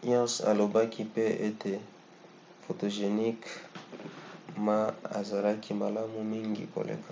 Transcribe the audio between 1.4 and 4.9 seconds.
ete photogenic ma